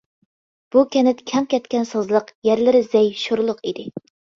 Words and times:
بۇ 0.75 0.83
كەنت 0.95 1.21
كەڭ 1.33 1.47
كەتكەن 1.53 1.87
سازلىق، 1.93 2.35
يەرلىرى 2.51 2.87
زەي، 2.93 3.17
شورلۇق 3.27 3.67
ئىدى. 3.67 3.93